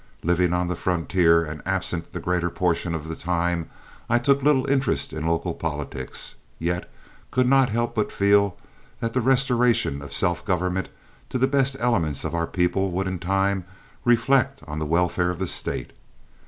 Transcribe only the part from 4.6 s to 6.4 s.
interest in local politics,